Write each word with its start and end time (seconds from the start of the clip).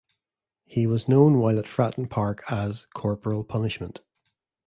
He 0.65 0.87
was 0.87 1.07
known 1.07 1.37
while 1.37 1.59
at 1.59 1.67
Fratton 1.67 2.09
Park 2.09 2.43
as 2.49 2.87
"Corporal 2.95 3.43
Punishment". 3.43 4.01